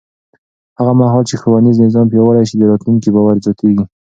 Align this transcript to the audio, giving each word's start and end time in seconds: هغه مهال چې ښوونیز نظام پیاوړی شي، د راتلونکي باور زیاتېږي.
هغه 0.77 0.93
مهال 1.01 1.23
چې 1.29 1.35
ښوونیز 1.41 1.77
نظام 1.85 2.05
پیاوړی 2.11 2.43
شي، 2.49 2.55
د 2.57 2.63
راتلونکي 2.71 3.09
باور 3.15 3.35
زیاتېږي. 3.45 3.85